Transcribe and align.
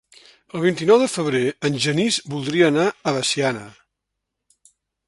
El 0.59 0.63
vint-i-nou 0.63 0.99
de 1.03 1.09
febrer 1.17 1.43
en 1.69 1.77
Genís 1.85 2.19
voldria 2.35 2.73
anar 2.75 2.89
a 2.89 3.15
Veciana. 3.21 3.67